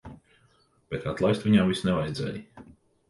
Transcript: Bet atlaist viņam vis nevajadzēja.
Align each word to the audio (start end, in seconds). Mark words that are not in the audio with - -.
Bet 0.93 1.05
atlaist 1.11 1.45
viņam 1.49 1.69
vis 1.73 1.83
nevajadzēja. 1.91 2.69